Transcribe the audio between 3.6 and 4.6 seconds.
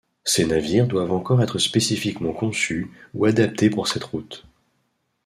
pour cette route.